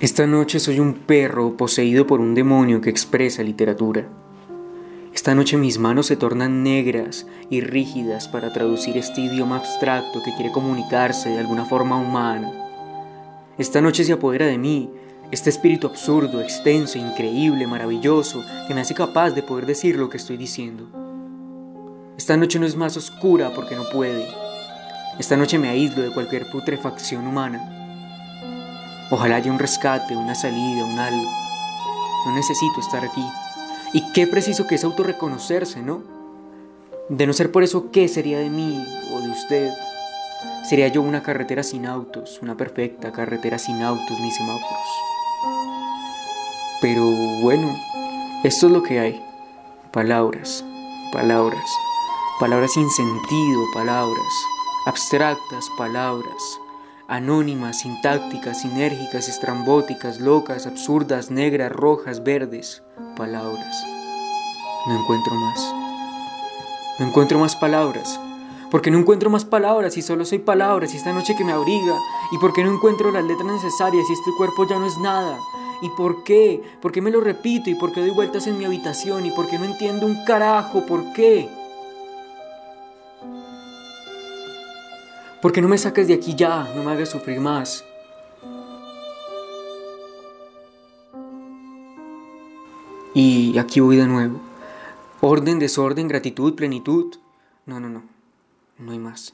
[0.00, 4.08] Esta noche soy un perro poseído por un demonio que expresa literatura.
[5.12, 10.34] Esta noche mis manos se tornan negras y rígidas para traducir este idioma abstracto que
[10.36, 12.50] quiere comunicarse de alguna forma humana.
[13.58, 14.88] Esta noche se apodera de mí
[15.32, 20.16] este espíritu absurdo, extenso, increíble, maravilloso, que me hace capaz de poder decir lo que
[20.16, 20.88] estoy diciendo.
[22.16, 24.26] Esta noche no es más oscura porque no puede.
[25.18, 27.79] Esta noche me aíslo de cualquier putrefacción humana.
[29.10, 31.30] Ojalá haya un rescate, una salida, un algo.
[32.26, 33.26] No necesito estar aquí.
[33.92, 36.02] Y qué preciso que es autorreconocerse, ¿no?
[37.08, 39.72] De no ser por eso, ¿qué sería de mí o de usted?
[40.68, 44.88] Sería yo una carretera sin autos, una perfecta carretera sin autos ni semáforos.
[46.80, 47.04] Pero
[47.42, 47.76] bueno,
[48.44, 49.20] esto es lo que hay.
[49.90, 50.64] Palabras,
[51.12, 51.68] palabras,
[52.38, 54.32] palabras sin sentido, palabras,
[54.86, 56.59] abstractas palabras,
[57.10, 62.84] anónimas, sintácticas, sinérgicas, estrambóticas, locas, absurdas, negras, rojas, verdes,
[63.16, 63.84] palabras.
[64.86, 65.74] No encuentro más.
[67.00, 68.20] No encuentro más palabras.
[68.70, 71.98] Porque no encuentro más palabras y solo soy palabras y esta noche que me abriga.
[72.30, 75.36] Y porque no encuentro las letras necesarias y este cuerpo ya no es nada.
[75.82, 76.62] ¿Y por qué?
[76.80, 77.70] ¿Por qué me lo repito?
[77.70, 79.26] ¿Y por qué doy vueltas en mi habitación?
[79.26, 80.86] ¿Y por qué no entiendo un carajo?
[80.86, 81.48] ¿Por qué?
[85.40, 86.70] ¿Por qué no me saques de aquí ya?
[86.74, 87.84] No me hagas sufrir más.
[93.14, 94.38] Y aquí voy de nuevo.
[95.22, 97.16] Orden, desorden, gratitud, plenitud.
[97.64, 98.02] No, no, no.
[98.78, 99.32] No hay más.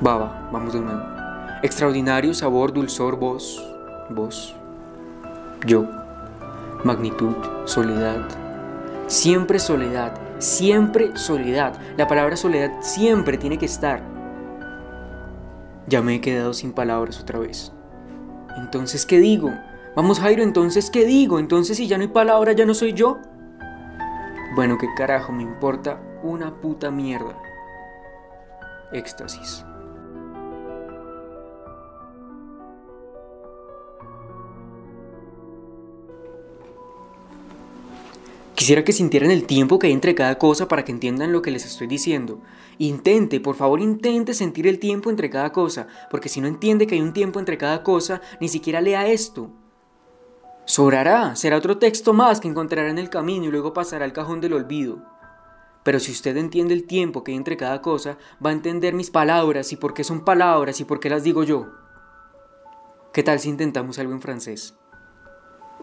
[0.00, 1.00] Baba, vamos de nuevo.
[1.62, 3.64] Extraordinario sabor, dulzor, voz,
[4.10, 4.54] voz.
[5.64, 6.03] Yo
[6.84, 8.28] magnitud, soledad.
[9.06, 11.78] Siempre soledad, siempre soledad.
[11.96, 14.02] La palabra soledad siempre tiene que estar.
[15.86, 17.72] Ya me he quedado sin palabras otra vez.
[18.56, 19.50] Entonces, ¿qué digo?
[19.96, 21.38] Vamos Jairo, entonces, ¿qué digo?
[21.38, 23.18] Entonces, si ya no hay palabra, ya no soy yo.
[24.54, 27.36] Bueno, ¿qué carajo me importa una puta mierda?
[28.92, 29.64] Éxtasis.
[38.64, 41.50] Quisiera que sintieran el tiempo que hay entre cada cosa para que entiendan lo que
[41.50, 42.40] les estoy diciendo.
[42.78, 46.94] Intente, por favor, intente sentir el tiempo entre cada cosa, porque si no entiende que
[46.94, 49.50] hay un tiempo entre cada cosa, ni siquiera lea esto.
[50.64, 54.40] Sobrará, será otro texto más que encontrará en el camino y luego pasará al cajón
[54.40, 55.02] del olvido.
[55.82, 59.10] Pero si usted entiende el tiempo que hay entre cada cosa, va a entender mis
[59.10, 61.66] palabras y por qué son palabras y por qué las digo yo.
[63.12, 64.74] ¿Qué tal si intentamos algo en francés?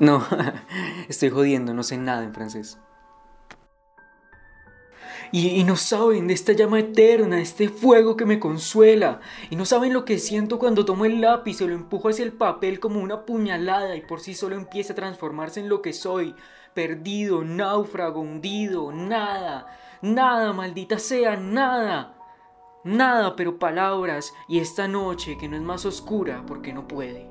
[0.01, 0.25] No,
[1.09, 2.79] estoy jodiendo, no sé nada en francés.
[5.31, 9.21] Y, no saben de esta llama eterna, este fuego que me consuela.
[9.51, 12.33] Y no saben lo que siento cuando tomo el lápiz y lo empujo hacia el
[12.33, 16.33] papel como una puñalada y por sí solo empieza a transformarse en lo que soy.
[16.73, 19.67] Perdido, náufrago, hundido, nada,
[20.01, 22.17] nada, maldita sea, nada.
[22.83, 27.30] Nada, pero palabras y esta noche que no es más oscura porque no puede.